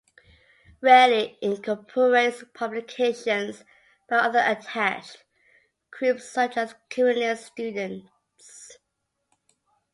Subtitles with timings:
[0.81, 3.63] Rarely it incorporates publications
[4.09, 5.23] by other attached
[5.91, 8.79] groups such as Communist Students.